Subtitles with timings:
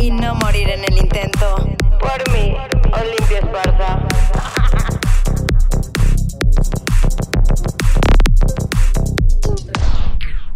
[0.00, 1.56] y no morir en el intento.
[1.98, 2.56] Por mí,
[2.92, 4.06] Olimpia Esparza.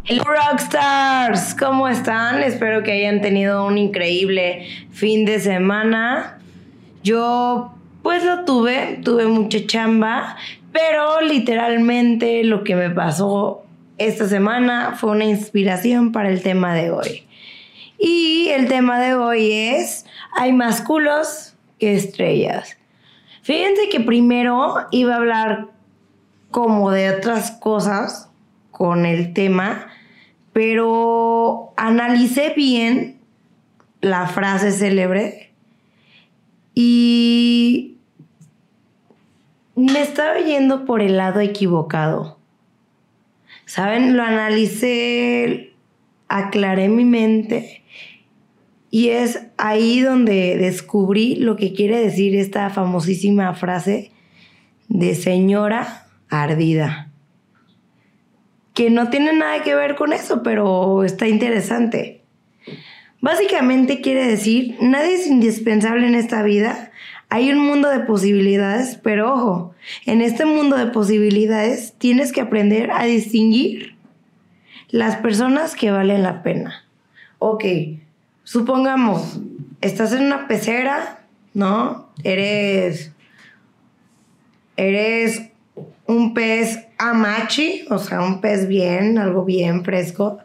[0.07, 2.43] Hello Rockstars, ¿cómo están?
[2.43, 6.39] Espero que hayan tenido un increíble fin de semana.
[7.03, 10.37] Yo pues lo tuve, tuve mucha chamba,
[10.73, 13.65] pero literalmente lo que me pasó
[13.99, 17.25] esta semana fue una inspiración para el tema de hoy.
[18.07, 20.05] Y el tema de hoy es,
[20.37, 22.77] hay más culos que estrellas.
[23.41, 25.69] Fíjense que primero iba a hablar
[26.51, 28.29] como de otras cosas
[28.71, 29.87] con el tema,
[30.53, 33.23] pero analicé bien
[34.03, 35.55] la frase célebre
[36.75, 37.97] y
[39.77, 42.39] me estaba yendo por el lado equivocado.
[43.65, 44.15] ¿Saben?
[44.15, 45.74] Lo analicé,
[46.29, 47.83] aclaré mi mente
[48.91, 54.13] y es ahí donde descubrí lo que quiere decir esta famosísima frase
[54.89, 57.11] de señora ardida
[58.75, 62.23] que no tiene nada que ver con eso, pero está interesante.
[63.21, 66.91] Básicamente quiere decir, nadie es indispensable en esta vida.
[67.31, 72.91] Hay un mundo de posibilidades, pero ojo, en este mundo de posibilidades tienes que aprender
[72.91, 73.94] a distinguir
[74.91, 76.85] las personas que valen la pena.
[77.39, 77.65] Ok,
[78.43, 79.41] supongamos,
[79.81, 82.09] estás en una pecera, ¿no?
[82.23, 83.13] Eres,
[84.77, 85.51] eres
[86.07, 90.39] un pez amachi, o sea, un pez bien, algo bien fresco.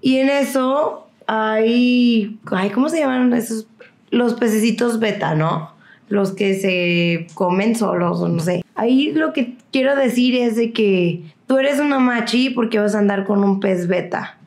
[0.00, 3.66] Y en eso hay, ay, ¿cómo se llaman esos?
[4.10, 5.72] Los pececitos beta, ¿no?
[6.08, 8.64] Los que se comen solos o no sé.
[8.74, 11.22] Ahí lo que quiero decir es de que
[11.52, 14.38] tú eres una machi porque vas a andar con un pez beta.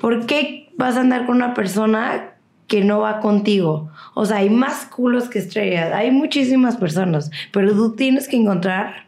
[0.00, 2.32] ¿Por qué vas a andar con una persona
[2.66, 3.92] que no va contigo?
[4.14, 5.92] O sea, hay más culos que estrellas.
[5.94, 9.04] Hay muchísimas personas, pero tú tienes que encontrar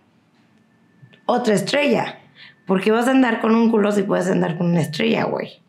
[1.27, 2.21] otra estrella.
[2.69, 5.61] Porque vas a andar con un culo si puedes andar con una estrella, güey.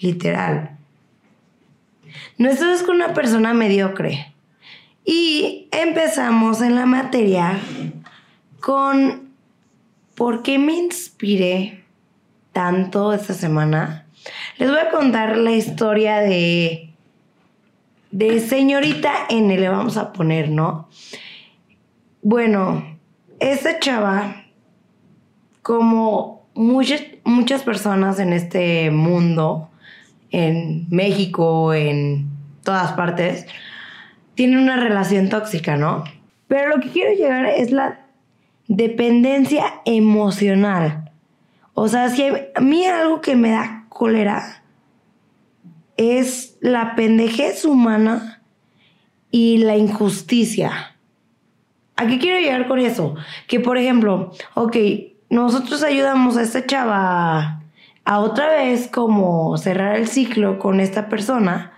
[0.00, 0.70] Literal.
[2.38, 4.32] No estás con una persona mediocre.
[5.04, 7.58] Y empezamos en la materia
[8.60, 9.27] con
[10.18, 11.84] por qué me inspiré
[12.52, 14.04] tanto esta semana.
[14.58, 16.90] Les voy a contar la historia de
[18.10, 20.88] de señorita N le vamos a poner, ¿no?
[22.20, 22.98] Bueno,
[23.38, 24.44] esta chava
[25.62, 29.70] como muchas muchas personas en este mundo
[30.32, 32.28] en México, en
[32.64, 33.46] todas partes,
[34.34, 36.02] tienen una relación tóxica, ¿no?
[36.48, 38.07] Pero lo que quiero llegar es la
[38.68, 41.10] dependencia emocional.
[41.74, 42.24] O sea, si
[42.54, 44.62] a mí algo que me da cólera
[45.96, 48.42] es la pendejez humana
[49.30, 50.96] y la injusticia.
[51.96, 53.16] ¿A qué quiero llegar con eso?
[53.48, 54.76] Que, por ejemplo, ok,
[55.30, 57.62] nosotros ayudamos a esta chava
[58.04, 61.72] a otra vez como cerrar el ciclo con esta persona,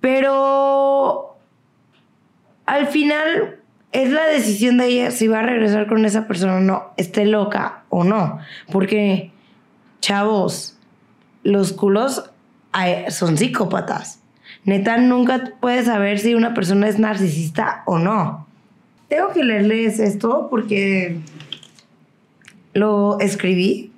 [0.00, 1.38] pero
[2.66, 3.61] al final
[3.92, 7.26] es la decisión de ella si va a regresar con esa persona o no, esté
[7.26, 8.38] loca o no,
[8.70, 9.30] porque
[10.00, 10.78] chavos,
[11.42, 12.30] los culos
[13.08, 14.20] son psicópatas.
[14.64, 18.46] Neta, nunca puedes saber si una persona es narcisista o no.
[19.08, 21.18] Tengo que leerles esto porque
[22.72, 23.92] lo escribí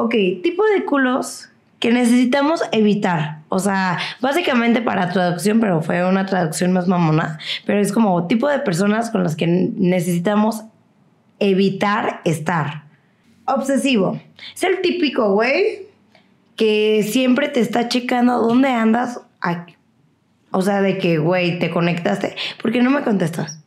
[0.00, 3.42] Ok, tipo de culos que necesitamos evitar.
[3.48, 7.38] O sea, básicamente para traducción, pero fue una traducción más mamona.
[7.66, 10.64] Pero es como tipo de personas con las que necesitamos
[11.38, 12.84] evitar estar.
[13.44, 14.20] Obsesivo.
[14.54, 15.86] Es el típico güey
[16.56, 19.20] que siempre te está checando dónde andas.
[20.50, 22.34] O sea, de que, güey, te conectaste.
[22.60, 23.60] ¿Por qué no me contestas?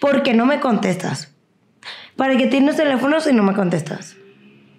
[0.00, 1.32] ¿Por qué no me contestas?
[2.16, 4.16] ¿Para que tienes teléfonos y no me contestas?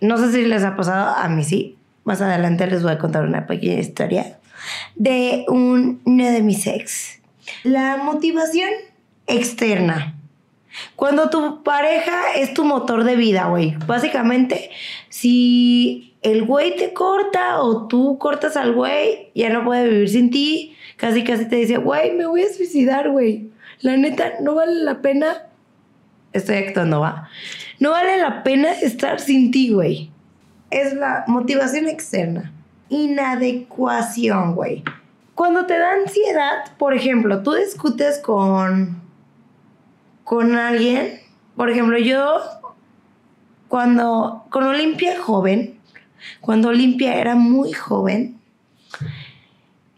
[0.02, 1.77] no sé si les ha pasado, a mí sí.
[2.08, 4.40] Más adelante les voy a contar una pequeña historia
[4.96, 7.20] de uno de mis ex.
[7.66, 8.70] La motivación
[9.28, 10.16] externa.
[10.96, 13.76] Cuando tu pareja es tu motor de vida, güey.
[13.88, 14.70] Básicamente,
[15.10, 20.30] si el güey te corta o tú cortas al güey, ya no puede vivir sin
[20.30, 20.78] ti.
[20.96, 23.50] Casi, casi te dice, güey, me voy a suicidar, güey.
[23.82, 25.50] La neta, no vale la pena.
[26.32, 27.30] Estoy actuando, va.
[27.80, 30.10] No vale la pena estar sin ti, güey.
[30.70, 32.52] Es la motivación externa.
[32.90, 34.84] Inadecuación, güey.
[35.36, 39.02] Cuando te da ansiedad, por ejemplo, tú discutes con
[40.24, 41.22] con alguien,
[41.56, 42.42] por ejemplo, yo
[43.70, 45.80] cuando con Olimpia joven,
[46.42, 48.38] cuando Olimpia era muy joven,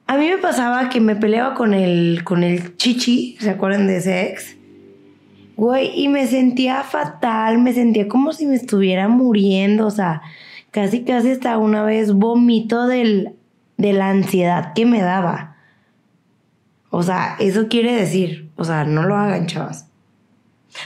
[0.06, 3.98] A mí me pasaba que me peleaba con el, con el chichi, ¿se acuerdan de
[3.98, 4.56] ese ex?
[5.56, 10.24] Güey, y me sentía fatal, me sentía como si me estuviera muriendo, o sea,
[10.71, 13.33] casi, casi hasta una vez vomito del,
[13.77, 15.56] de la ansiedad que me daba.
[16.89, 19.88] O sea, eso quiere decir, o sea, no lo hagan, chavas.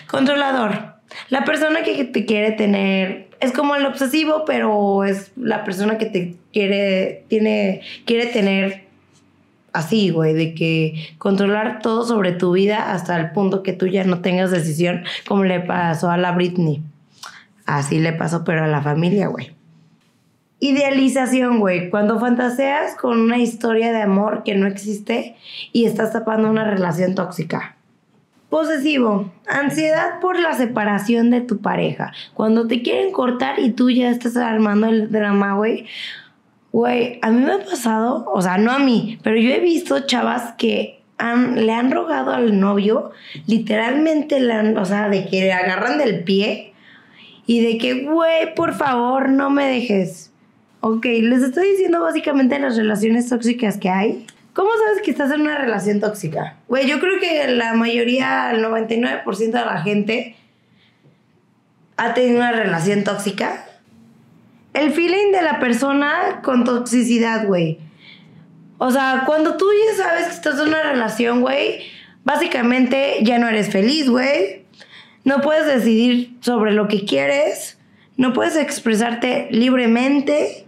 [0.08, 0.94] Controlador.
[1.30, 6.06] La persona que te quiere tener es como el obsesivo, pero es la persona que
[6.06, 8.86] te quiere tiene quiere tener
[9.74, 14.04] así, güey, de que controlar todo sobre tu vida hasta el punto que tú ya
[14.04, 16.82] no tengas decisión, como le pasó a la Britney.
[17.66, 19.52] Así le pasó, pero a la familia, güey.
[20.64, 21.90] Idealización, güey.
[21.90, 25.36] Cuando fantaseas con una historia de amor que no existe
[25.74, 27.76] y estás tapando una relación tóxica.
[28.48, 29.30] Posesivo.
[29.46, 32.14] Ansiedad por la separación de tu pareja.
[32.34, 35.86] Cuando te quieren cortar y tú ya estás armando el drama, güey.
[36.72, 40.08] Güey, a mí me ha pasado, o sea, no a mí, pero yo he visto
[40.08, 43.12] chavas que han, le han rogado al novio,
[43.48, 46.74] literalmente, le han, o sea, de que le agarran del pie
[47.46, 50.33] y de que, güey, por favor, no me dejes.
[50.86, 54.28] Ok, les estoy diciendo básicamente las relaciones tóxicas que hay.
[54.52, 56.58] ¿Cómo sabes que estás en una relación tóxica?
[56.68, 60.36] Güey, yo creo que la mayoría, el 99% de la gente
[61.96, 63.66] ha tenido una relación tóxica.
[64.74, 67.80] El feeling de la persona con toxicidad, güey.
[68.78, 71.80] O sea, cuando tú ya sabes que estás en una relación, güey,
[72.26, 74.66] básicamente ya no eres feliz, güey.
[75.24, 77.80] No puedes decidir sobre lo que quieres.
[78.18, 80.64] No puedes expresarte libremente.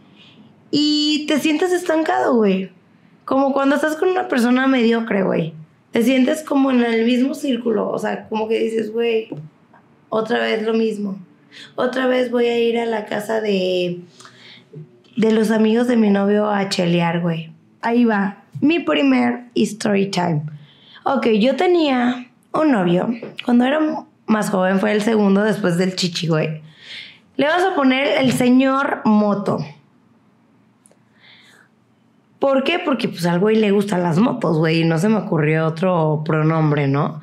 [0.71, 2.71] Y te sientes estancado, güey.
[3.25, 5.53] Como cuando estás con una persona mediocre, güey.
[5.91, 7.89] Te sientes como en el mismo círculo.
[7.89, 9.29] O sea, como que dices, güey,
[10.09, 11.17] otra vez lo mismo.
[11.75, 14.01] Otra vez voy a ir a la casa de,
[15.15, 17.51] de los amigos de mi novio a chelear, güey.
[17.81, 18.43] Ahí va.
[18.61, 20.43] Mi primer story time.
[21.03, 23.09] Ok, yo tenía un novio.
[23.43, 23.79] Cuando era
[24.25, 26.61] más joven, fue el segundo después del chichi, güey.
[27.37, 29.59] Le vamos a poner el señor Moto.
[32.39, 32.79] ¿Por qué?
[32.79, 36.23] Porque pues al güey le gustan las motos, güey, y no se me ocurrió otro
[36.25, 37.21] pronombre, ¿no?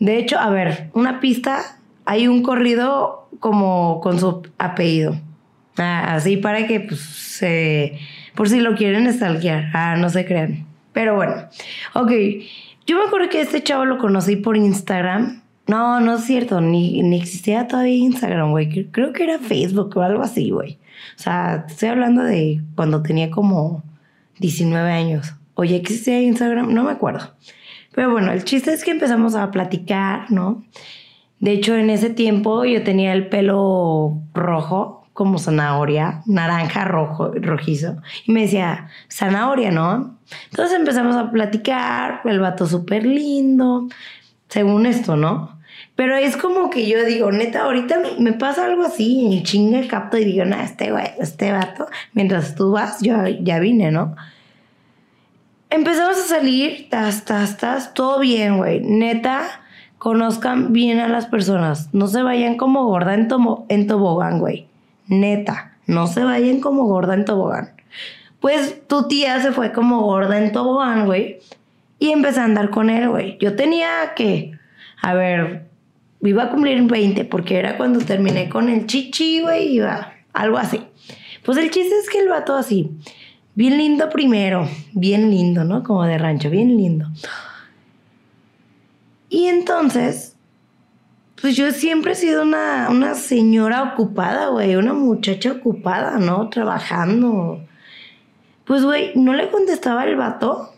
[0.00, 5.16] De hecho, a ver, una pista, hay un corrido como con su apellido.
[5.76, 7.98] Ah, así para que, pues, se...
[8.34, 9.70] por si lo quieren stalkear.
[9.74, 10.66] Ah, no se crean.
[10.92, 11.34] Pero bueno,
[11.94, 12.12] ok.
[12.86, 15.42] Yo me acuerdo que este chavo lo conocí por Instagram.
[15.66, 18.90] No, no es cierto, ni, ni existía todavía Instagram, güey.
[18.90, 20.78] Creo que era Facebook o algo así, güey.
[21.18, 23.82] O sea, estoy hablando de cuando tenía como
[24.38, 25.34] 19 años.
[25.54, 27.30] O ya existía Instagram, no me acuerdo.
[27.94, 30.64] Pero bueno, el chiste es que empezamos a platicar, ¿no?
[31.38, 37.96] De hecho, en ese tiempo yo tenía el pelo rojo, como zanahoria, naranja, rojo, rojizo.
[38.26, 40.18] Y me decía, zanahoria, ¿no?
[40.50, 43.88] Entonces empezamos a platicar, el vato súper lindo,
[44.48, 45.58] según esto, ¿no?
[45.96, 50.18] Pero es como que yo digo, neta, ahorita me pasa algo así, en chinga capto
[50.18, 54.16] y digo, nah, este güey, este vato, mientras tú vas, yo ya vine, ¿no?
[55.70, 58.80] Empezamos a salir, tas, tas, tas, todo bien, güey.
[58.80, 59.60] Neta,
[59.98, 61.88] conozcan bien a las personas.
[61.92, 63.28] No se vayan como gorda en,
[63.68, 64.66] en tobogán, güey.
[65.06, 67.72] Neta, no se vayan como gorda en tobogán.
[68.40, 71.38] Pues tu tía se fue como gorda en tobogán, güey.
[71.98, 73.38] Y empecé a andar con él, güey.
[73.40, 74.52] Yo tenía que,
[75.00, 75.66] a ver,
[76.28, 80.80] iba a cumplir 20 porque era cuando terminé con el chichi, güey, iba algo así.
[81.44, 82.90] Pues el chiste es que el vato así,
[83.54, 85.82] bien lindo primero, bien lindo, ¿no?
[85.82, 87.06] Como de rancho, bien lindo.
[89.28, 90.36] Y entonces,
[91.40, 96.48] pues yo siempre he sido una, una señora ocupada, güey, una muchacha ocupada, ¿no?
[96.48, 97.60] Trabajando.
[98.64, 100.72] Pues, güey, no le contestaba el vato.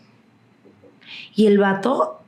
[1.36, 2.20] Y el vato,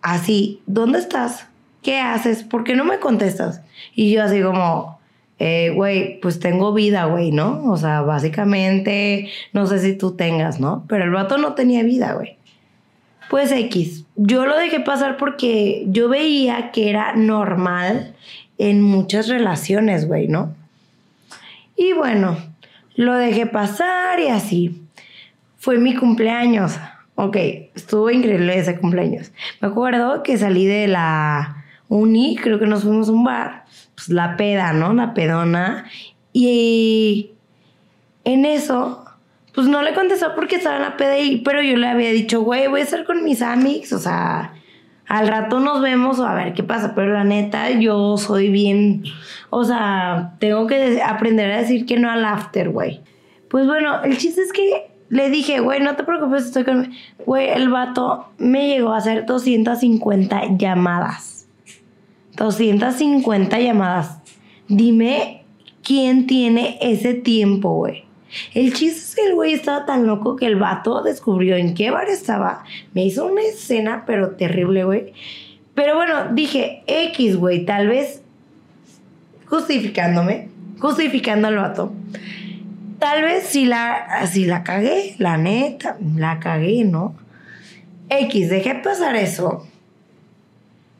[0.00, 1.49] así, ¿dónde estás?
[1.82, 2.42] ¿Qué haces?
[2.42, 3.62] ¿Por qué no me contestas?
[3.94, 5.00] Y yo así como,
[5.38, 7.64] eh, güey, pues tengo vida, güey, ¿no?
[7.64, 10.84] O sea, básicamente, no sé si tú tengas, ¿no?
[10.88, 12.36] Pero el vato no tenía vida, güey.
[13.30, 18.14] Pues X, yo lo dejé pasar porque yo veía que era normal
[18.58, 20.54] en muchas relaciones, güey, ¿no?
[21.76, 22.36] Y bueno,
[22.96, 24.82] lo dejé pasar y así.
[25.56, 26.78] Fue mi cumpleaños.
[27.14, 27.36] Ok,
[27.74, 29.32] estuvo increíble ese cumpleaños.
[29.60, 31.59] Me acuerdo que salí de la
[31.90, 34.94] uni, creo que nos fuimos a un bar, pues la peda, ¿no?
[34.94, 35.84] La pedona.
[36.32, 37.32] Y
[38.24, 39.04] en eso,
[39.54, 42.40] pues no le contestó porque estaba en la peda, y, pero yo le había dicho,
[42.42, 44.54] güey, voy a estar con mis amigos, o sea,
[45.06, 49.02] al rato nos vemos o a ver qué pasa, pero la neta, yo soy bien,
[49.50, 53.00] o sea, tengo que aprender a decir que no al after, güey.
[53.48, 56.92] Pues bueno, el chiste es que le dije, güey, no te preocupes, estoy con...
[57.26, 61.39] Güey, el vato me llegó a hacer 250 llamadas.
[62.36, 64.18] 250 llamadas.
[64.68, 65.42] Dime
[65.82, 68.04] quién tiene ese tiempo, güey.
[68.54, 71.90] El chiste es que el güey estaba tan loco que el vato descubrió en qué
[71.90, 72.64] bar estaba.
[72.94, 75.12] Me hizo una escena, pero terrible, güey.
[75.74, 78.22] Pero bueno, dije, X, güey, tal vez
[79.46, 81.92] justificándome, justificando al vato.
[83.00, 87.16] Tal vez si la, si la cagué, la neta, la cagué, ¿no?
[88.10, 89.66] X, dejé pasar eso.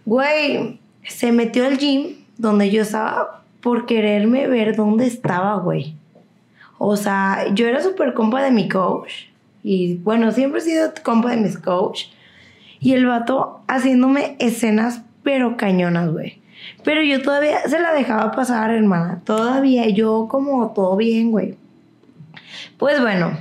[0.07, 5.95] Güey, se metió al gym donde yo estaba por quererme ver dónde estaba, güey.
[6.78, 9.12] O sea, yo era súper compa de mi coach.
[9.62, 12.04] Y bueno, siempre he sido compa de mis coach.
[12.80, 16.40] Y el vato haciéndome escenas, pero cañonas, güey.
[16.83, 19.21] Pero yo todavía se la dejaba pasar, hermana.
[19.25, 21.57] Todavía yo como todo bien, güey.
[22.78, 23.37] Pues bueno.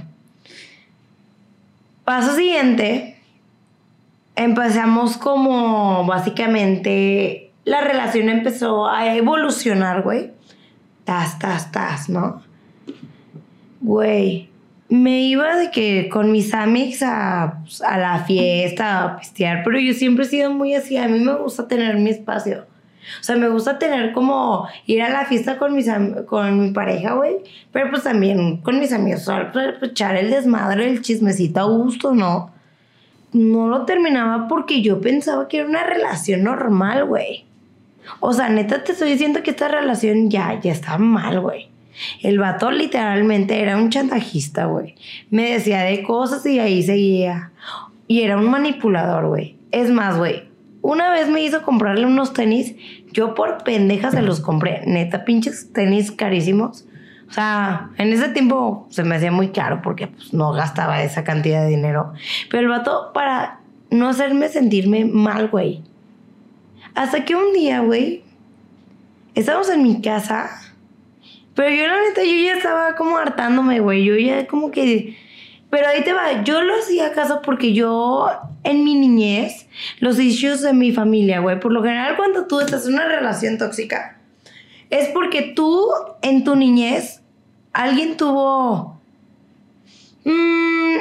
[2.04, 3.18] Paso siguiente.
[4.36, 10.32] Empezamos como básicamente la relación empezó a evolucionar, güey.
[11.04, 12.42] Tas, tas, tas, ¿no?
[13.80, 14.50] Güey,
[14.90, 19.80] me iba de que con mis amigas a, pues, a, la fiesta, a pistear, pero
[19.80, 20.98] yo siempre he sido muy así.
[20.98, 22.66] A mí me gusta tener mi espacio.
[23.22, 25.88] O sea, me gusta tener como ir a la fiesta con, mis
[26.26, 27.38] con mi pareja, güey.
[27.72, 32.16] Pero pues también con mis amigos, para pues, echar el desmadre, el chismecito a gusto,
[32.16, 32.52] ¿no?
[33.32, 37.49] No lo terminaba porque yo pensaba que era una relación normal, güey.
[38.20, 41.70] O sea, neta te estoy diciendo que esta relación ya, ya está mal, güey.
[42.22, 44.96] El vato literalmente era un chantajista, güey.
[45.30, 47.52] Me decía de cosas y ahí seguía.
[48.08, 49.58] Y era un manipulador, güey.
[49.72, 50.50] Es más, güey.
[50.82, 52.76] Una vez me hizo comprarle unos tenis.
[53.12, 54.82] Yo por pendeja se los compré.
[54.86, 56.86] Neta, pinches tenis carísimos.
[57.30, 61.24] O sea, en ese tiempo se me hacía muy caro porque pues, no gastaba esa
[61.24, 62.14] cantidad de dinero.
[62.50, 63.60] Pero el vato, para
[63.92, 65.84] no hacerme sentirme mal, güey.
[66.96, 68.24] Hasta que un día, güey,
[69.36, 70.70] estábamos en mi casa
[71.60, 74.06] pero yo la neta, yo ya estaba como hartándome, güey.
[74.06, 75.18] Yo ya como que...
[75.70, 78.30] Pero ahí te va, yo lo hacía caso porque yo
[78.64, 79.68] en mi niñez,
[80.00, 83.58] los issues de mi familia, güey, por lo general cuando tú estás en una relación
[83.58, 84.22] tóxica,
[84.90, 85.86] es porque tú
[86.22, 87.22] en tu niñez,
[87.74, 88.98] alguien tuvo...
[90.24, 90.96] Mmm,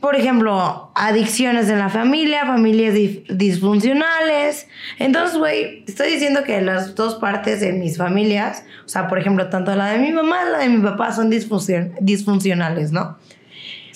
[0.00, 2.94] por ejemplo, adicciones en la familia, familias
[3.28, 4.66] disfuncionales.
[4.98, 9.48] Entonces, güey, estoy diciendo que las dos partes de mis familias, o sea, por ejemplo,
[9.50, 13.18] tanto la de mi mamá, la de mi papá, son disfuncionales, ¿no?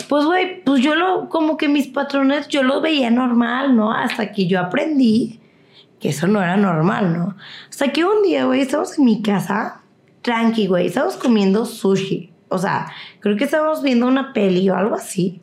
[0.08, 3.92] Pues, güey, pues yo lo, como que mis patrones, yo los veía normal, ¿no?
[3.92, 5.40] Hasta que yo aprendí
[6.00, 7.34] que eso no era normal, ¿no?
[7.70, 9.80] Hasta que un día, güey, estamos en mi casa,
[10.20, 12.30] tranqui, güey, estamos comiendo sushi.
[12.50, 15.40] O sea, creo que estábamos viendo una peli o algo así.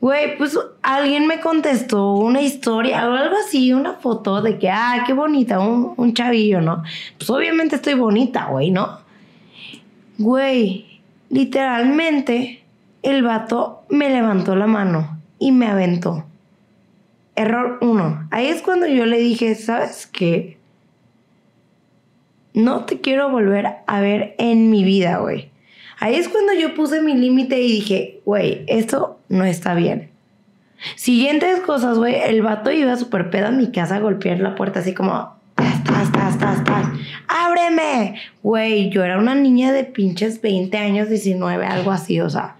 [0.00, 5.04] Güey, pues alguien me contestó una historia o algo así, una foto de que, ah,
[5.06, 6.82] qué bonita, un, un chavillo, ¿no?
[7.18, 9.00] Pues obviamente estoy bonita, güey, ¿no?
[10.16, 12.62] Güey, literalmente
[13.02, 16.24] el vato me levantó la mano y me aventó.
[17.36, 18.26] Error uno.
[18.30, 20.58] Ahí es cuando yo le dije, ¿sabes qué?
[22.52, 25.50] No te quiero volver a ver en mi vida, güey.
[25.98, 30.10] Ahí es cuando yo puse mi límite y dije, güey, esto no está bien.
[30.96, 34.80] Siguientes cosas, güey, el vato iba súper pedo a mi casa a golpear la puerta
[34.80, 35.40] así como,
[37.28, 38.16] ábreme.
[38.42, 42.56] Güey, yo era una niña de pinches 20 años, 19, algo así, o sea.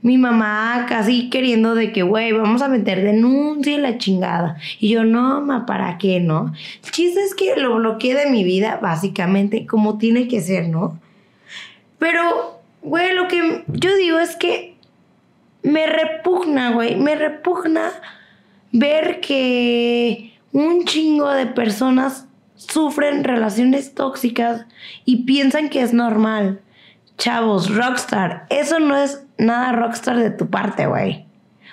[0.00, 4.56] Mi mamá casi queriendo de que, güey, vamos a meter denuncia y la chingada.
[4.78, 6.52] Y yo, no, ma, ¿para qué, no?
[6.84, 10.98] El chiste es que lo bloqueé de mi vida, básicamente, como tiene que ser, ¿no?
[11.98, 14.67] Pero, güey, lo que yo digo es que
[15.62, 17.90] me repugna, güey, me repugna
[18.72, 24.66] ver que un chingo de personas sufren relaciones tóxicas
[25.04, 26.60] y piensan que es normal.
[27.16, 31.26] Chavos, rockstar, eso no es nada rockstar de tu parte, güey.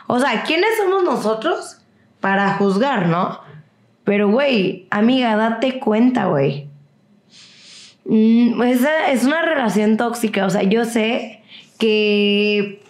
[0.07, 1.81] O sea, ¿quiénes somos nosotros
[2.19, 3.39] para juzgar, no?
[4.03, 6.67] Pero, güey, amiga, date cuenta, güey.
[8.05, 10.45] Mm, esa es una relación tóxica.
[10.45, 11.41] O sea, yo sé
[11.79, 12.84] que.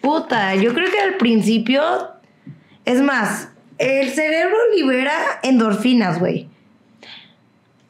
[0.00, 1.82] Puta, yo creo que al principio.
[2.84, 6.48] Es más, el cerebro libera endorfinas, güey.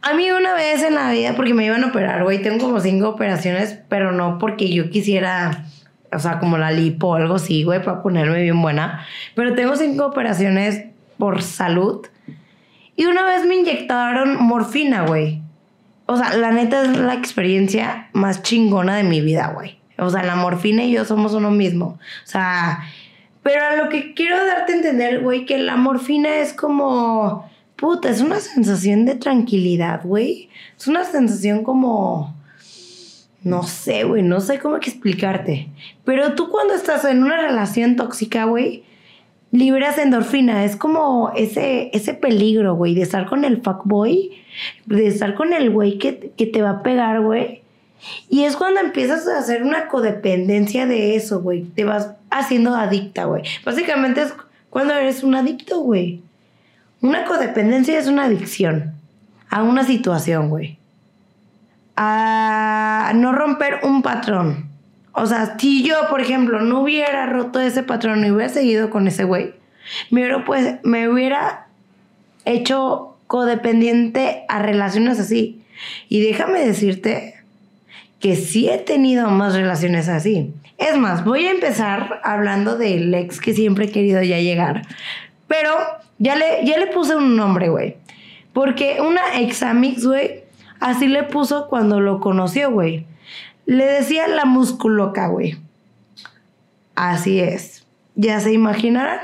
[0.03, 2.81] A mí una vez en la vida, porque me iban a operar, güey, tengo como
[2.81, 5.67] cinco operaciones, pero no porque yo quisiera,
[6.11, 9.05] o sea, como la lipo o algo así, güey, para ponerme bien buena.
[9.35, 10.85] Pero tengo cinco operaciones
[11.19, 12.07] por salud.
[12.97, 15.43] Y una vez me inyectaron morfina, güey.
[16.07, 19.80] O sea, la neta es la experiencia más chingona de mi vida, güey.
[20.01, 21.99] O sea, la morfina y yo somos uno mismo.
[22.25, 22.81] O sea,
[23.43, 28.11] pero a lo que quiero darte a entender, güey, que la morfina es como, puta,
[28.11, 30.49] es una sensación de tranquilidad, güey.
[30.79, 32.35] Es una sensación como,
[33.43, 35.69] no sé, güey, no sé cómo explicarte.
[36.05, 38.85] Pero tú cuando estás en una relación tóxica, güey,
[39.53, 40.65] liberas endorfina.
[40.65, 44.33] Es como ese, ese peligro, güey, de estar con el fuckboy,
[44.87, 47.63] de estar con el güey que, que te va a pegar, güey.
[48.29, 51.65] Y es cuando empiezas a hacer una codependencia de eso, güey.
[51.65, 53.43] Te vas haciendo adicta, güey.
[53.65, 54.35] Básicamente es
[54.71, 56.23] cuando eres un adicto, güey.
[57.03, 58.95] Una codependencia es una adicción
[59.49, 60.79] a una situación, güey.
[61.97, 64.71] A no romper un patrón.
[65.13, 69.09] O sea, si yo, por ejemplo, no hubiera roto ese patrón y hubiera seguido con
[69.09, 69.55] ese güey,
[70.11, 71.67] me hubiera, pues, me hubiera
[72.45, 75.63] hecho codependiente a relaciones así.
[76.09, 77.40] Y déjame decirte
[78.21, 80.53] que sí he tenido más relaciones así.
[80.79, 84.83] Es más, voy a empezar hablando del ex que siempre he querido ya llegar.
[85.49, 85.71] Pero
[86.19, 87.97] ya le, ya le puse un nombre, güey.
[88.53, 90.45] Porque una ex amix, güey,
[90.81, 93.07] así le puso cuando lo conoció, güey.
[93.65, 95.57] Le decía la musculoca, güey.
[96.95, 97.87] Así es.
[98.15, 99.21] Ya se imaginarán.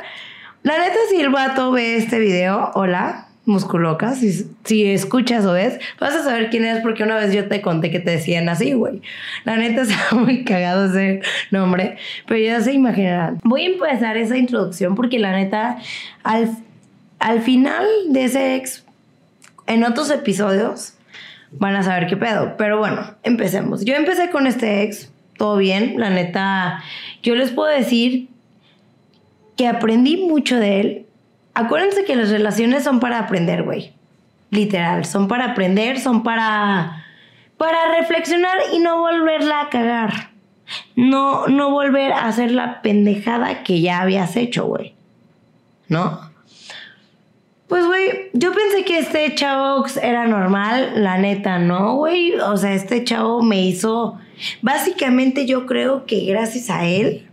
[0.63, 6.15] La neta, si el vato ve este video, hola, musculoca, si, escuchas o ves, vas
[6.15, 9.01] a saber quién es porque una vez yo te conté que te decían así, güey.
[9.45, 13.41] La neta está muy cagado ese nombre, pero ya se imaginarán.
[13.45, 15.79] Voy a empezar esa introducción porque la neta,
[16.25, 16.51] al,
[17.21, 18.85] al final de ese ex,
[19.67, 20.95] en otros episodios,
[21.53, 22.57] van a saber qué pedo.
[22.59, 23.85] Pero bueno, empecemos.
[23.85, 26.83] Yo empecé con este ex, todo bien, la neta,
[27.23, 28.29] yo les puedo decir
[29.57, 31.06] que aprendí mucho de él
[31.57, 33.93] acuérdense que las relaciones son para aprender, güey.
[34.51, 37.03] Literal, son para aprender, son para
[37.57, 40.31] para reflexionar y no volverla a cagar.
[40.95, 44.95] No no volver a hacer la pendejada que ya habías hecho, güey.
[45.89, 46.21] ¿No?
[47.69, 52.35] Pues, güey, yo pensé que este chavo era normal, la neta, no, güey.
[52.35, 54.19] O sea, este chavo me hizo.
[54.63, 57.27] Básicamente, yo creo que gracias a él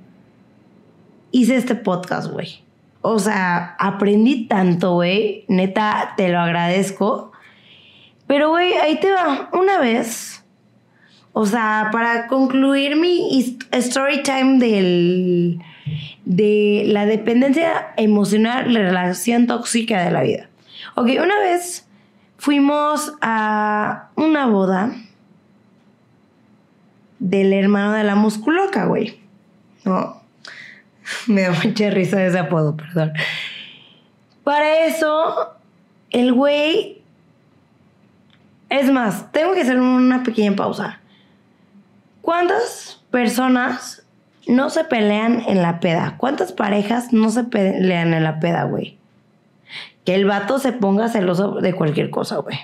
[1.32, 2.64] hice este podcast, güey.
[3.06, 5.44] O sea, aprendí tanto, güey.
[5.50, 7.34] Neta, te lo agradezco.
[8.28, 9.50] Pero, güey, ahí te va.
[9.52, 10.46] Una vez,
[11.34, 15.60] o sea, para concluir mi story time del,
[16.24, 20.50] de la dependencia emocional, la relación tóxica de la vida.
[20.96, 21.86] Ok, una vez
[22.38, 24.96] fuimos a una boda
[27.20, 29.20] del hermano de la musculoca, güey.
[29.84, 30.23] ¿No?
[31.28, 33.14] Me da mucha risa ese apodo, perdón.
[34.44, 35.54] Para eso,
[36.12, 37.02] el güey.
[38.70, 41.00] Es más, tengo que hacer una pequeña pausa.
[42.22, 44.04] ¿Cuántas personas
[44.48, 46.16] no se pelean en la peda?
[46.18, 48.98] ¿Cuántas parejas no se pelean en la peda, güey?
[50.06, 52.58] Que el vato se ponga celoso de cualquier cosa, güey.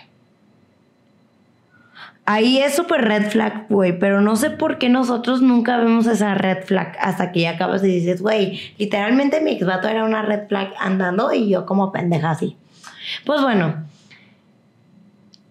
[2.31, 6.35] Ahí es súper red flag, güey, pero no sé por qué nosotros nunca vemos esa
[6.35, 10.21] red flag hasta que ya acabas y dices, güey, literalmente mi ex vato era una
[10.21, 12.55] red flag andando y yo como pendeja así.
[13.25, 13.83] Pues bueno,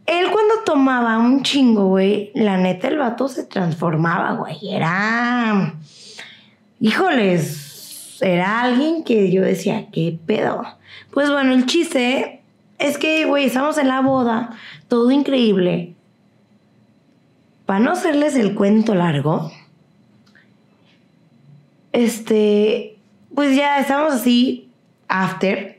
[0.07, 5.75] él cuando tomaba un chingo, güey, la neta el vato se transformaba, güey, era...
[6.79, 10.63] Híjoles, era alguien que yo decía, ¿qué pedo?
[11.11, 12.41] Pues bueno, el chiste
[12.79, 14.51] es que, güey, estamos en la boda,
[14.87, 15.97] todo increíble
[17.69, 19.53] para no hacerles el cuento largo,
[21.93, 22.97] este,
[23.35, 24.71] pues ya estamos así,
[25.07, 25.79] after,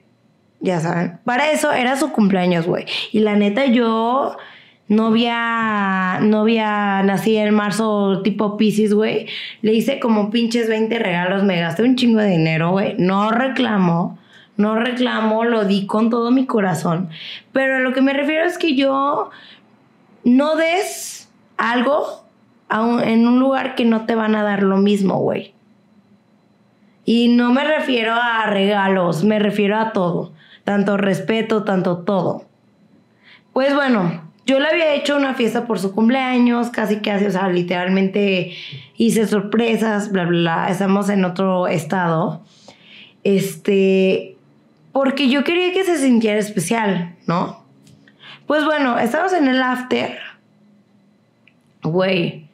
[0.60, 1.20] ya saben.
[1.24, 2.86] Para eso era su cumpleaños, güey.
[3.12, 4.38] Y la neta, yo
[4.88, 9.26] no había, no había, nací en marzo tipo Pisces, güey.
[9.64, 12.94] Le hice como pinches 20 regalos, me gasté un chingo de dinero, güey.
[13.00, 14.20] No reclamo,
[14.58, 17.10] no reclamo, lo di con todo mi corazón.
[17.52, 19.32] Pero a lo que me refiero es que yo
[20.24, 21.19] no des
[21.60, 22.26] algo
[23.04, 25.54] en un lugar que no te van a dar lo mismo, güey.
[27.06, 30.32] Y no me refiero a regalos, me refiero a todo.
[30.64, 32.46] Tanto respeto, tanto todo.
[33.54, 37.50] Pues bueno, yo le había hecho una fiesta por su cumpleaños, casi casi, o sea,
[37.50, 38.56] literalmente
[38.96, 40.68] hice sorpresas, bla, bla, bla.
[40.70, 42.44] Estamos en otro estado.
[43.24, 44.38] Este,
[44.92, 47.66] porque yo quería que se sintiera especial, ¿no?
[48.46, 50.29] Pues bueno, estamos en el after
[51.84, 52.48] Güey,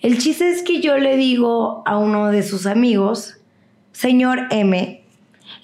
[0.00, 3.38] el chiste es que yo le digo a uno de sus amigos,
[3.92, 5.02] señor M,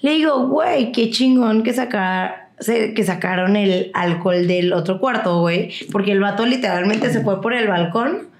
[0.01, 5.71] le digo, güey, qué chingón que que sacaron el alcohol del otro cuarto, güey.
[5.91, 8.30] Porque el vato literalmente se fue por el balcón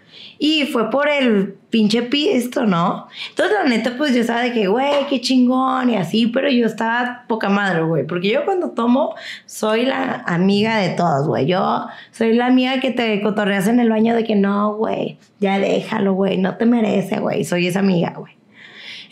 [0.43, 3.07] Y fue por el pinche pisto, ¿no?
[3.29, 6.65] Entonces, la neta, pues yo estaba de que, güey, qué chingón y así, pero yo
[6.65, 8.07] estaba poca madre, güey.
[8.07, 9.13] Porque yo cuando tomo,
[9.45, 11.45] soy la amiga de todos, güey.
[11.45, 15.59] Yo soy la amiga que te cotorreas en el baño de que no, güey, ya
[15.59, 17.43] déjalo, güey, no te merece, güey.
[17.45, 18.33] Soy esa amiga, güey.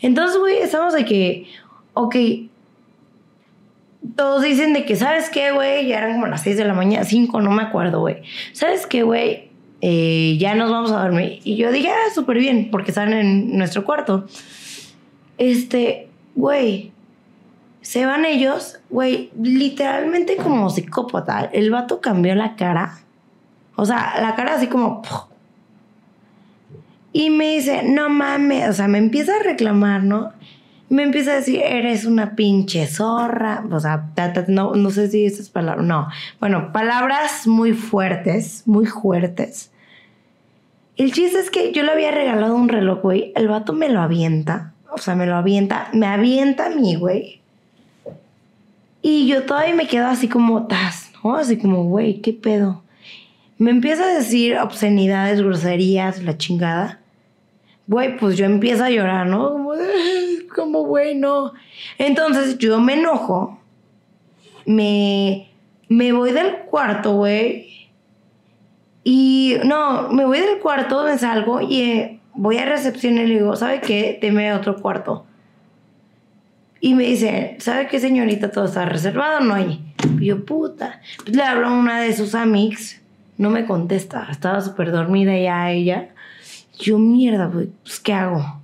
[0.02, 1.46] Entonces, güey, estamos de que,
[1.94, 2.16] ok,
[4.16, 5.86] todos dicen de que, ¿sabes qué, güey?
[5.86, 8.16] Ya eran como las 6 de la mañana, 5, no me acuerdo, güey.
[8.52, 9.49] ¿Sabes qué, güey?
[9.80, 11.40] Eh, ya nos vamos a dormir.
[11.44, 14.26] Y yo dije, ah, súper bien, porque están en nuestro cuarto.
[15.38, 16.92] Este, güey,
[17.80, 21.50] se van ellos, güey, literalmente como psicópata.
[21.52, 23.00] El vato cambió la cara.
[23.76, 25.02] O sea, la cara así como...
[27.12, 30.32] Y me dice, no mames, o sea, me empieza a reclamar, ¿no?
[30.90, 33.64] Me empieza a decir, eres una pinche zorra.
[33.70, 34.10] O sea,
[34.48, 36.08] no, no sé si esas palabras, no.
[36.40, 39.70] Bueno, palabras muy fuertes, muy fuertes.
[40.96, 43.32] El chiste es que yo le había regalado un reloj, güey.
[43.36, 44.74] El vato me lo avienta.
[44.90, 45.88] O sea, me lo avienta.
[45.92, 47.40] Me avienta a mí, güey.
[49.00, 51.36] Y yo todavía me quedo así como, tas, ¿no?
[51.36, 52.82] Así como, güey, ¿qué pedo?
[53.58, 56.99] Me empieza a decir obscenidades, groserías, la chingada.
[57.90, 59.50] Güey, pues yo empiezo a llorar, ¿no?
[59.50, 59.72] Como,
[60.54, 61.54] como bueno.
[61.98, 63.58] Entonces yo me enojo,
[64.64, 65.50] me,
[65.88, 67.90] me voy del cuarto, güey.
[69.02, 73.34] Y no, me voy del cuarto, me salgo y eh, voy a recepción y le
[73.34, 74.20] digo, ¿sabe qué?
[74.22, 75.26] Deme otro cuarto.
[76.80, 78.52] Y me dice, ¿sabe qué, señorita?
[78.52, 79.84] Todo está reservado, no hay.
[80.20, 81.00] Y yo, puta.
[81.24, 83.00] Pues le hablo a una de sus amigas,
[83.36, 86.10] no me contesta, estaba súper dormida ya ella.
[86.80, 88.60] Yo, mierda, güey, pues, ¿qué hago?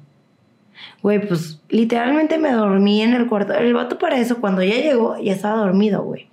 [1.02, 3.52] Güey, pues literalmente me dormí en el cuarto.
[3.52, 6.28] El vato para eso, cuando ya llegó, ya estaba dormido, güey.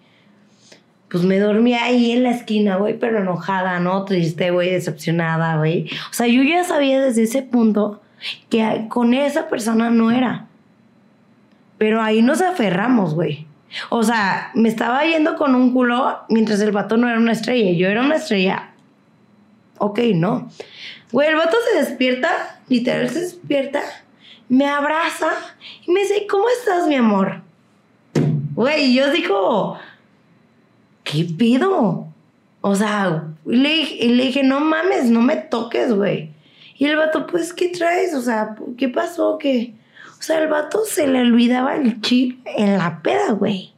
[1.10, 4.04] Pues me dormí ahí en la esquina, güey, pero enojada, ¿no?
[4.06, 5.88] Triste, güey, decepcionada, güey.
[6.10, 8.02] O sea, yo ya sabía desde ese punto
[8.50, 10.48] que con esa persona no era.
[11.78, 13.46] Pero ahí nos aferramos, güey.
[13.90, 17.72] O sea, me estaba yendo con un culo mientras el vato no era una estrella.
[17.78, 18.72] Yo era una estrella.
[19.78, 20.50] Ok, no.
[21.14, 23.82] Güey, el vato se despierta, literal se despierta
[24.50, 25.32] me abraza
[25.86, 27.42] y me dice, ¿cómo estás, mi amor?
[28.54, 29.80] Güey, yo digo,
[31.04, 32.08] ¿qué pido?
[32.62, 36.30] O sea, le, le dije, no mames, no me toques, güey.
[36.78, 38.14] Y el vato, pues, ¿qué traes?
[38.14, 39.38] O sea, ¿qué pasó?
[39.40, 39.74] ¿Qué?
[40.20, 43.74] O sea, el vato se le olvidaba el chip en la peda, güey.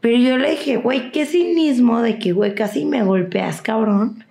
[0.00, 4.24] Pero yo le dije, güey, qué cinismo de que, güey, casi me golpeas, cabrón.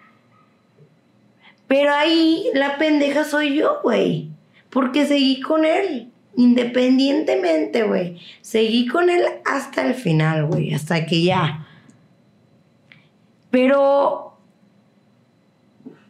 [1.67, 4.29] Pero ahí la pendeja soy yo, güey.
[4.69, 8.19] Porque seguí con él, independientemente, güey.
[8.41, 11.67] Seguí con él hasta el final, güey, hasta que ya.
[13.49, 14.27] Pero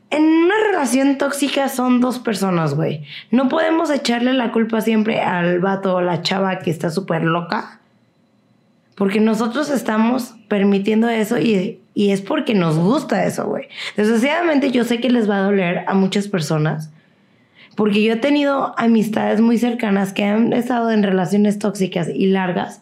[0.09, 3.03] en una relación tóxica son dos personas, güey.
[3.31, 7.81] No podemos echarle la culpa siempre al vato o la chava que está súper loca.
[8.97, 13.67] Porque nosotros estamos permitiendo eso y, y, es porque nos gusta eso, güey.
[13.95, 16.91] Desgraciadamente yo sé que les va a doler a muchas personas.
[17.75, 22.81] Porque yo he tenido amistades muy cercanas que han estado en relaciones tóxicas y largas.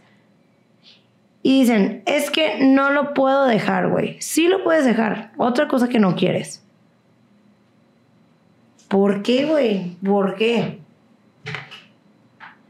[1.43, 4.15] Y dicen, es que no lo puedo dejar, güey.
[4.21, 5.33] Sí lo puedes dejar.
[5.35, 6.63] Otra cosa que no quieres.
[8.87, 9.97] ¿Por qué, güey?
[10.01, 10.79] ¿Por qué?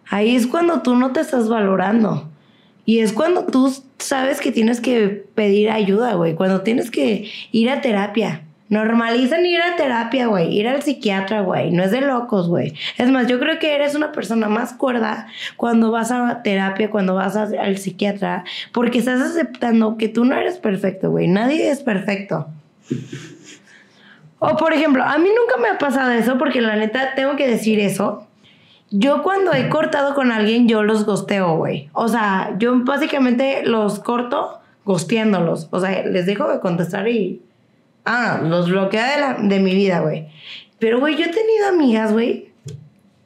[0.10, 2.32] Ahí es cuando tú no te estás valorando.
[2.86, 6.36] Y es cuando tú sabes que tienes que pedir ayuda, güey.
[6.36, 8.42] Cuando tienes que ir a terapia.
[8.68, 12.74] Normalizan ir a terapia, güey, ir al psiquiatra, güey, no es de locos, güey.
[12.98, 17.14] Es más, yo creo que eres una persona más cuerda cuando vas a terapia, cuando
[17.14, 22.48] vas al psiquiatra, porque estás aceptando que tú no eres perfecto, güey, nadie es perfecto.
[24.40, 27.48] O por ejemplo, a mí nunca me ha pasado eso, porque la neta tengo que
[27.48, 28.28] decir eso.
[28.92, 31.90] Yo cuando he cortado con alguien, yo los gosteo, güey.
[31.94, 35.68] O sea, yo básicamente los corto gosteándolos.
[35.72, 37.42] O sea, les dejo de contestar y
[38.06, 40.28] Ah, los bloquea de, de mi vida, güey.
[40.78, 42.52] Pero, güey, yo he tenido amigas, güey,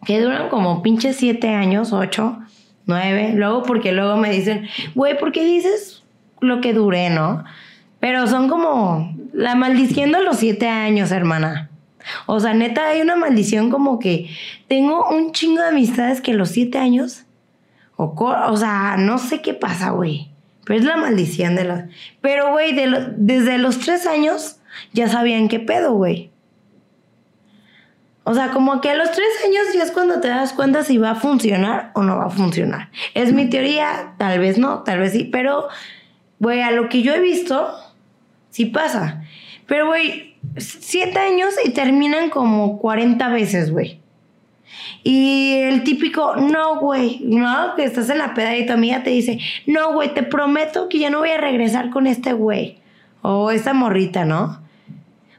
[0.05, 2.39] que duran como pinches siete años, ocho,
[2.85, 3.33] nueve.
[3.35, 6.03] Luego, porque luego me dicen, güey, ¿por qué dices
[6.39, 7.43] lo que duré, no?
[7.99, 11.69] Pero son como la maldición de los siete años, hermana.
[12.25, 14.29] O sea, neta, hay una maldición como que
[14.67, 17.23] tengo un chingo de amistades que los siete años,
[17.95, 20.29] o, o sea, no sé qué pasa, güey.
[20.65, 21.79] Pero es la maldición de los...
[22.21, 22.73] Pero, güey,
[23.17, 24.57] desde los tres años
[24.93, 26.29] ya sabían qué pedo, güey.
[28.23, 30.99] O sea, como que a los tres años ya es cuando te das cuenta si
[30.99, 32.89] va a funcionar o no va a funcionar.
[33.15, 35.67] Es mi teoría, tal vez no, tal vez sí, pero,
[36.37, 37.73] güey, a lo que yo he visto,
[38.51, 39.23] sí pasa.
[39.65, 40.28] Pero, güey,
[40.59, 43.99] siete años y terminan como 40 veces, güey.
[45.03, 49.09] Y el típico, no, güey, no, que estás en la peda y tu amiga te
[49.11, 52.79] dice, no, güey, te prometo que ya no voy a regresar con este güey.
[53.21, 54.61] O esta morrita, ¿no?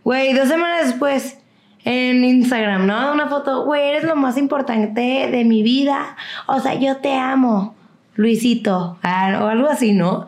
[0.04, 1.38] Güey, dos semanas después,
[1.84, 3.12] en Instagram, ¿no?
[3.12, 6.16] Una foto, güey, eres lo más importante de mi vida.
[6.46, 7.74] O sea, yo te amo,
[8.14, 10.26] Luisito, ah, o algo así, ¿no?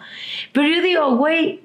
[0.53, 1.62] Pero yo digo, güey,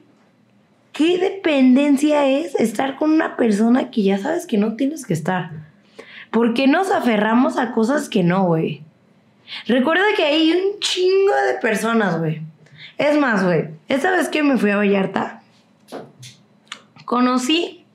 [0.97, 5.51] ¿qué dependencia es estar con una persona que ya sabes que no tienes que estar?
[6.31, 8.81] ¿Por qué nos aferramos a cosas que no, güey?
[9.67, 12.41] Recuerda que hay un chingo de personas, güey.
[12.97, 15.43] Es más, güey, esta vez que me fui a Vallarta,
[17.05, 17.85] conocí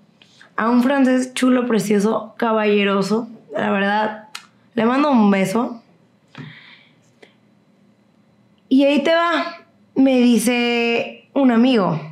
[0.57, 3.29] a un francés chulo, precioso, caballeroso.
[3.53, 4.29] La verdad,
[4.75, 5.83] le mando un beso.
[8.69, 12.12] Y ahí te va, me dice un amigo.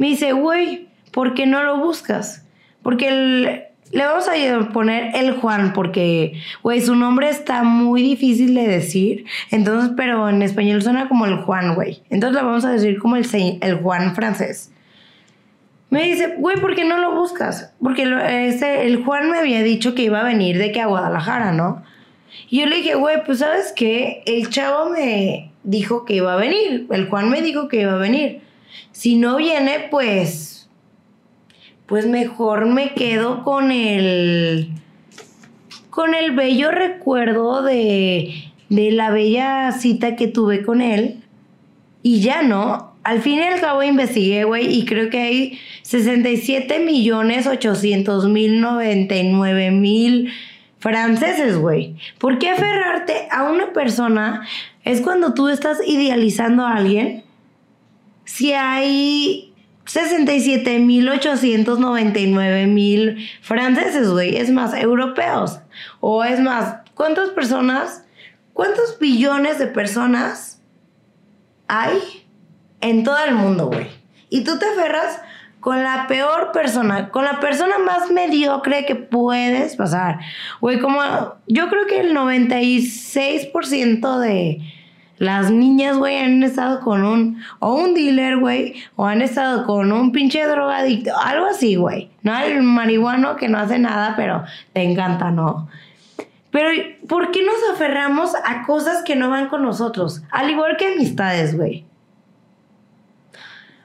[0.00, 2.46] Me dice, güey, ¿por qué no lo buscas?
[2.82, 8.66] Porque le vamos a poner el Juan porque, güey, su nombre está muy difícil de
[8.66, 9.26] decir.
[9.50, 12.02] Entonces, pero en español suena como el Juan, güey.
[12.08, 13.26] Entonces le vamos a decir como el,
[13.60, 14.72] el Juan francés.
[15.90, 17.74] Me dice, güey, ¿por qué no lo buscas?
[17.82, 18.04] Porque
[18.48, 21.82] este, el Juan me había dicho que iba a venir de que a Guadalajara, ¿no?
[22.48, 26.36] Y yo le dije, güey, pues sabes qué, el chavo me dijo que iba a
[26.36, 26.86] venir.
[26.90, 28.48] El Juan me dijo que iba a venir.
[28.92, 30.50] Si no viene, pues
[31.90, 34.70] pues mejor me quedo con el
[35.90, 41.24] con el bello recuerdo de, de la bella cita que tuve con él
[42.02, 42.94] y ya no.
[43.02, 48.60] Al fin y al cabo investigué, güey, y creo que hay 67 millones 800 mil
[48.60, 50.30] 99 mil
[50.78, 51.96] franceses, güey.
[52.18, 54.46] ¿Por qué aferrarte a una persona?
[54.84, 57.24] Es cuando tú estás idealizando a alguien.
[58.30, 59.52] Si hay
[59.86, 64.36] 67.899.000 mil franceses, güey.
[64.36, 65.58] Es más, europeos.
[65.98, 68.04] O es más, ¿cuántas personas,
[68.52, 70.62] cuántos billones de personas
[71.66, 71.98] hay
[72.80, 73.88] en todo el mundo, güey?
[74.28, 75.20] Y tú te aferras
[75.58, 80.20] con la peor persona, con la persona más mediocre que puedes pasar.
[80.60, 81.00] Güey, como
[81.48, 84.60] yo creo que el 96% de
[85.20, 89.92] las niñas, güey, han estado con un, o un dealer, güey, o han estado con
[89.92, 92.10] un pinche drogadicto, algo así, güey.
[92.22, 95.68] No el marihuano que no hace nada, pero te encanta, ¿no?
[96.50, 96.70] Pero,
[97.06, 100.22] ¿por qué nos aferramos a cosas que no van con nosotros?
[100.30, 101.84] Al igual que amistades, güey.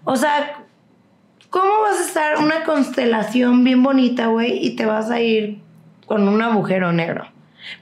[0.05, 0.63] O sea,
[1.49, 5.59] ¿cómo vas a estar una constelación bien bonita, güey, y te vas a ir
[6.05, 7.27] con un agujero negro?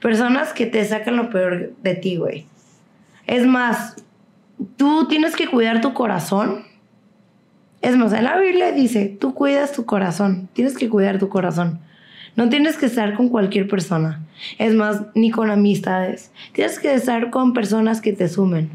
[0.02, 2.48] Personas que te sacan lo peor de ti, güey.
[3.26, 3.96] Es más,
[4.76, 6.64] tú tienes que cuidar tu corazón.
[7.82, 11.80] Es más, en la Biblia dice, tú cuidas tu corazón, tienes que cuidar tu corazón.
[12.36, 14.24] No tienes que estar con cualquier persona.
[14.58, 16.32] Es más, ni con amistades.
[16.52, 18.70] Tienes que estar con personas que te sumen.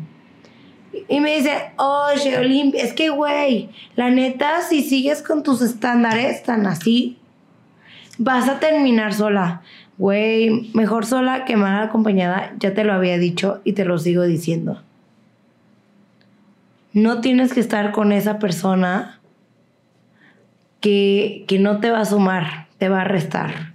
[1.08, 6.44] Y me dice, oye, Olimpia, es que, güey, la neta, si sigues con tus estándares
[6.44, 7.18] tan así,
[8.18, 9.62] vas a terminar sola.
[10.00, 14.24] Güey, mejor sola que mal acompañada, ya te lo había dicho y te lo sigo
[14.24, 14.82] diciendo.
[16.94, 19.20] No tienes que estar con esa persona
[20.80, 23.74] que, que no te va a sumar, te va a restar.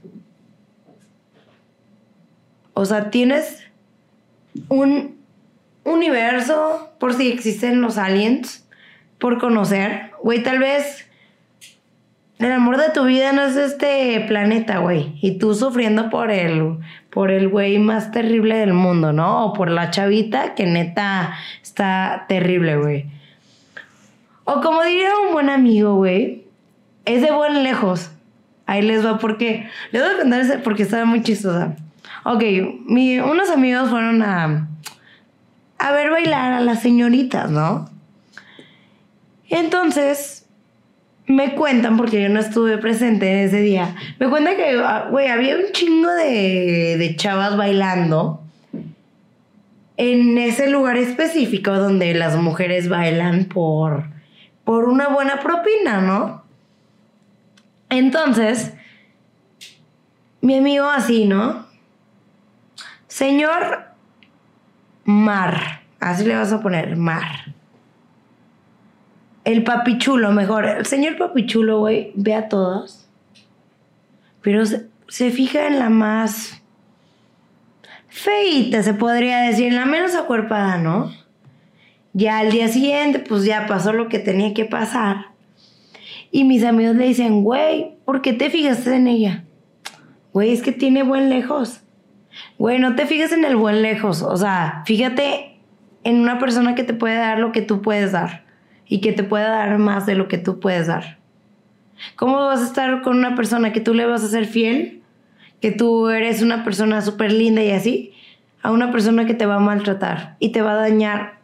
[2.73, 3.63] O sea, tienes
[4.71, 5.17] un
[5.85, 8.67] universo por si existen los aliens
[9.19, 10.13] por conocer.
[10.23, 11.07] Güey, tal vez
[12.39, 15.17] el amor de tu vida no es este planeta, güey.
[15.23, 16.79] Y tú sufriendo por el,
[17.11, 19.47] por el güey más terrible del mundo, ¿no?
[19.47, 23.07] O por la chavita que neta está terrible, güey.
[24.45, 26.45] O como diría un buen amigo, güey,
[27.05, 28.11] es de buen lejos.
[28.67, 31.77] Ahí les va porque, les voy a contar porque estaba muy chistosa.
[32.25, 32.43] Ok,
[32.87, 34.69] mi, unos amigos fueron a,
[35.79, 37.89] a ver bailar a las señoritas, ¿no?
[39.49, 40.44] Entonces,
[41.27, 45.29] me cuentan, porque yo no estuve presente en ese día, me cuentan que, ah, güey,
[45.29, 48.43] había un chingo de, de chavas bailando
[49.97, 54.05] en ese lugar específico donde las mujeres bailan por,
[54.65, 56.45] por una buena propina, ¿no?
[57.89, 58.75] Entonces,
[60.41, 61.67] mi amigo así, ¿no?
[63.07, 63.85] Señor
[65.05, 67.54] Mar, así le vas a poner, Mar
[69.45, 70.67] el papichulo, mejor.
[70.67, 73.07] El señor papichulo, güey, ve a todos.
[74.41, 76.63] Pero se, fija en la más
[78.09, 81.13] feita, se podría decir, en la menos acuerpada, ¿no?
[82.13, 85.29] Ya al día siguiente, pues ya pasó lo que tenía que pasar.
[86.31, 89.45] Y mis amigos le dicen, güey, ¿por qué te fijaste en ella?
[90.33, 91.81] Güey, es que tiene buen lejos.
[92.59, 94.23] Güey, no te fijes en el buen lejos.
[94.23, 95.59] O sea, fíjate
[96.03, 98.45] en una persona que te puede dar lo que tú puedes dar
[98.87, 101.19] y que te pueda dar más de lo que tú puedes dar.
[102.17, 105.03] ¿Cómo vas a estar con una persona que tú le vas a ser fiel?
[105.61, 108.13] Que tú eres una persona súper linda y así,
[108.63, 111.39] a una persona que te va a maltratar y te va a dañar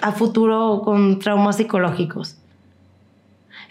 [0.00, 2.36] a futuro con traumas psicológicos.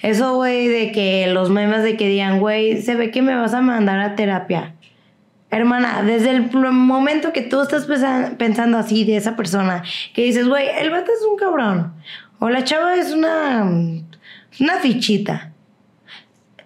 [0.01, 3.53] Eso, güey, de que los memes de que digan, güey, se ve que me vas
[3.53, 4.75] a mandar a terapia.
[5.51, 7.87] Hermana, desde el momento que tú estás
[8.37, 11.93] pensando así de esa persona, que dices, güey, el vato es un cabrón,
[12.39, 13.63] o la chava es una,
[14.59, 15.51] una fichita.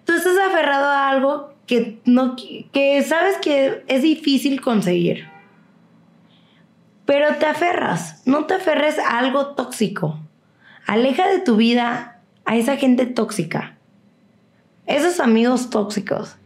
[0.04, 5.26] Tú estás aferrado a algo que, no, que sabes que es difícil conseguir.
[7.06, 10.18] Pero te aferras, no te aferres a algo tóxico.
[10.86, 13.76] Aleja de tu vida a esa gente tóxica.
[14.86, 16.36] Esos amigos tóxicos.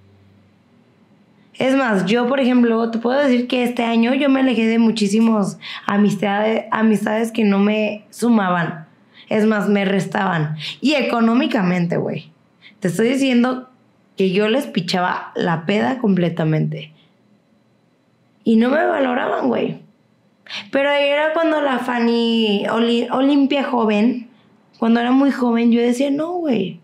[1.54, 4.78] Es más, yo, por ejemplo, te puedo decir que este año yo me alejé de
[4.78, 8.87] muchísimos amistades, amistades que no me sumaban.
[9.28, 10.56] Es más, me restaban.
[10.80, 12.30] Y económicamente, güey.
[12.80, 13.68] Te estoy diciendo
[14.16, 16.92] que yo les pichaba la peda completamente.
[18.44, 19.80] Y no me valoraban, güey.
[20.70, 24.28] Pero era cuando la Fanny Olimpia joven,
[24.78, 26.80] cuando era muy joven, yo decía, no, güey.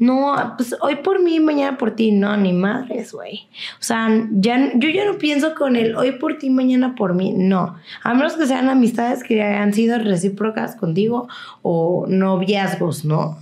[0.00, 2.10] No, pues hoy por mí, mañana por ti.
[2.10, 3.46] No, ni madres, güey.
[3.78, 7.34] O sea, ya, yo ya no pienso con el hoy por ti, mañana por mí.
[7.36, 7.76] No.
[8.02, 11.28] A menos que sean amistades que hayan sido recíprocas contigo
[11.60, 13.36] o noviazgos, ¿no?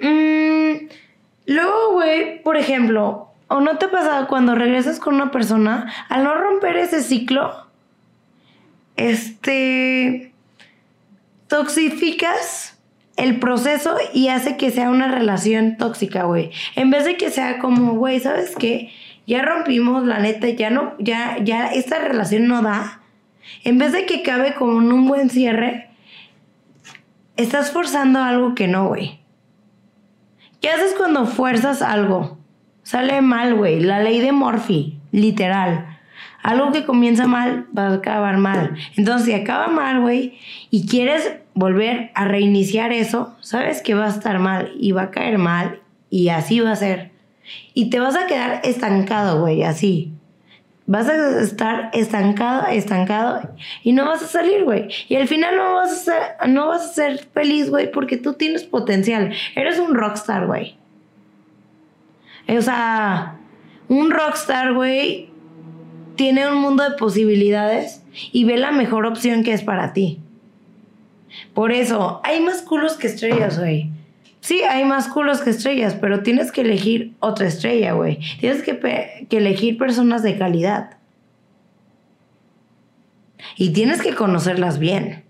[0.00, 0.88] Mm,
[1.46, 6.34] luego, güey, por ejemplo, ¿o no te pasa cuando regresas con una persona, al no
[6.34, 7.68] romper ese ciclo,
[8.96, 10.32] este,
[11.46, 12.75] toxificas
[13.16, 16.50] el proceso y hace que sea una relación tóxica, güey.
[16.74, 18.92] En vez de que sea como, güey, ¿sabes qué?
[19.26, 23.00] Ya rompimos, la neta, ya no, ya, ya esta relación no da.
[23.64, 25.90] En vez de que cabe como en un buen cierre,
[27.36, 29.18] estás forzando algo que no, güey.
[30.60, 32.38] ¿Qué haces cuando fuerzas algo?
[32.82, 33.80] Sale mal, güey.
[33.80, 35.96] La ley de Morphy, literal
[36.46, 38.76] algo que comienza mal va a acabar mal.
[38.96, 40.38] Entonces, si acaba mal, güey,
[40.70, 45.10] y quieres volver a reiniciar eso, sabes que va a estar mal y va a
[45.10, 47.10] caer mal y así va a ser.
[47.74, 50.12] Y te vas a quedar estancado, güey, así.
[50.86, 54.88] Vas a estar estancado, estancado y no vas a salir, güey.
[55.08, 58.34] Y al final no vas a ser, no vas a ser feliz, güey, porque tú
[58.34, 59.32] tienes potencial.
[59.56, 60.76] Eres un rockstar, güey.
[62.48, 63.38] O sea,
[63.88, 65.30] un rockstar, güey,
[66.16, 70.20] tiene un mundo de posibilidades y ve la mejor opción que es para ti.
[71.54, 73.90] Por eso, hay más culos que estrellas, güey.
[74.40, 78.20] Sí, hay más culos que estrellas, pero tienes que elegir otra estrella, güey.
[78.38, 80.98] Tienes que, que elegir personas de calidad.
[83.56, 85.24] Y tienes que conocerlas bien.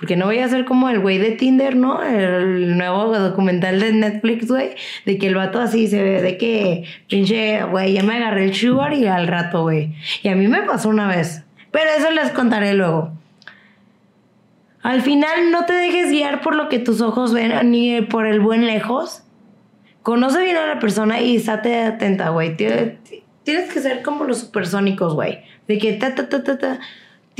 [0.00, 2.02] Porque no voy a ser como el güey de Tinder, ¿no?
[2.02, 4.70] El nuevo documental de Netflix, güey.
[5.04, 8.54] De que el vato así se ve, de que pinche, güey, ya me agarré el
[8.54, 9.94] sugar y al rato, güey.
[10.22, 11.44] Y a mí me pasó una vez.
[11.70, 13.12] Pero eso les contaré luego.
[14.82, 18.40] Al final no te dejes guiar por lo que tus ojos ven ni por el
[18.40, 19.22] buen lejos.
[20.02, 22.56] Conoce bien a la persona y estate atenta, güey.
[22.56, 25.40] Tienes que ser como los supersónicos, güey.
[25.68, 26.80] De que ta, ta, ta, ta, ta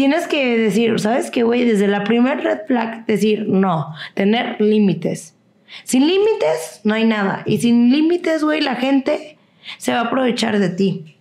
[0.00, 1.66] tienes que decir, ¿sabes qué, güey?
[1.66, 5.36] Desde la primer red flag, decir no, tener límites.
[5.84, 7.42] Sin límites, no hay nada.
[7.44, 9.36] Y sin límites, güey, la gente
[9.76, 11.18] se va a aprovechar de ti.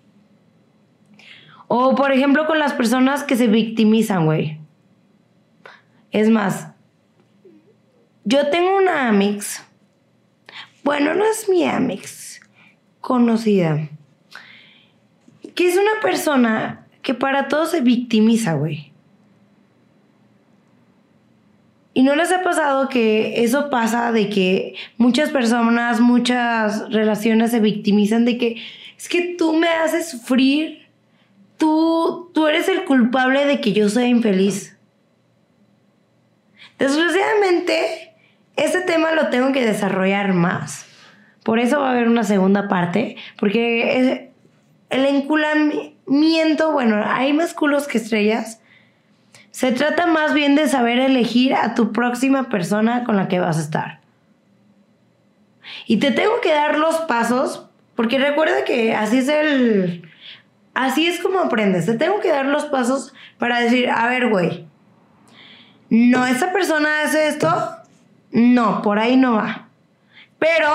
[1.67, 4.58] O, por ejemplo, con las personas que se victimizan, güey.
[6.11, 6.67] Es más,
[8.23, 9.63] yo tengo una Amix.
[10.83, 12.41] Bueno, no es mi Amix
[13.01, 13.89] conocida.
[15.55, 18.89] Que es una persona que para todo se victimiza, güey.
[21.93, 27.59] Y no les ha pasado que eso pasa de que muchas personas, muchas relaciones se
[27.59, 28.55] victimizan de que
[28.97, 30.87] es que tú me haces sufrir,
[31.57, 34.77] tú, tú eres el culpable de que yo sea infeliz.
[36.79, 38.15] Desgraciadamente,
[38.55, 40.85] este tema lo tengo que desarrollar más.
[41.43, 44.31] Por eso va a haber una segunda parte, porque
[44.89, 48.61] el enculamiento miento, bueno, hay más culos que estrellas.
[49.51, 53.57] Se trata más bien de saber elegir a tu próxima persona con la que vas
[53.57, 53.99] a estar.
[55.85, 60.09] Y te tengo que dar los pasos, porque recuerda que así es el...
[60.73, 61.87] Así es como aprendes.
[61.87, 64.65] Te tengo que dar los pasos para decir, a ver, güey,
[65.89, 67.49] no, esa persona hace esto,
[68.31, 69.67] no, por ahí no va.
[70.37, 70.69] Pero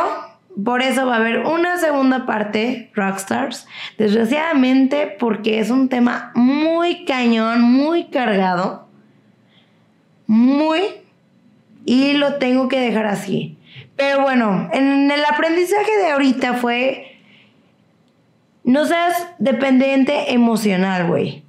[0.63, 3.67] por eso va a haber una segunda parte, Rockstars.
[3.99, 8.87] Desgraciadamente, porque es un tema muy cañón, muy cargado.
[10.27, 10.81] Muy.
[11.85, 13.59] Y lo tengo que dejar así.
[13.97, 17.19] Pero bueno, en el aprendizaje de ahorita fue.
[18.63, 21.45] No seas dependiente emocional, güey.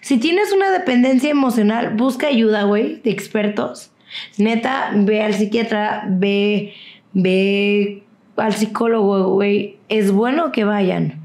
[0.00, 3.92] Si tienes una dependencia emocional, busca ayuda, güey, de expertos.
[4.38, 6.74] Neta, ve al psiquiatra, ve,
[7.12, 8.02] ve
[8.36, 9.76] al psicólogo, güey.
[9.88, 11.20] Es bueno que vayan.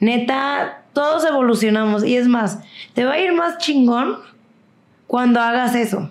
[0.00, 2.04] Neta, todos evolucionamos.
[2.04, 2.60] Y es más,
[2.94, 4.16] te va a ir más chingón
[5.06, 6.10] cuando hagas eso.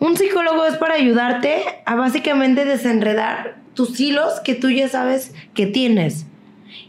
[0.00, 5.66] Un psicólogo es para ayudarte a básicamente desenredar tus hilos que tú ya sabes que
[5.66, 6.26] tienes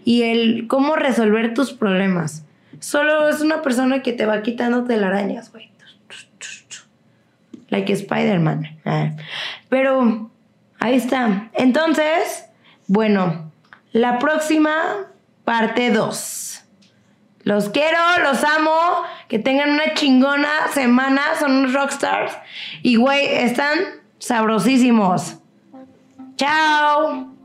[0.06, 2.46] y el cómo resolver tus problemas.
[2.80, 5.72] Solo es una persona que te va quitando telarañas, güey.
[7.70, 8.80] Like Spider-Man.
[8.86, 9.12] Ah.
[9.70, 10.32] Pero
[10.80, 11.50] ahí está.
[11.54, 12.46] Entonces,
[12.88, 13.52] bueno,
[13.92, 15.08] la próxima
[15.44, 16.64] parte 2.
[17.44, 19.04] Los quiero, los amo.
[19.28, 21.22] Que tengan una chingona semana.
[21.40, 22.36] Son unos rockstars.
[22.82, 23.78] Y güey, están
[24.18, 25.38] sabrosísimos.
[26.36, 27.39] Chao.